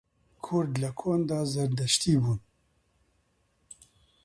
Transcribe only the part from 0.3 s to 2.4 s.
کورد لە کۆندا زەردەشتی بوون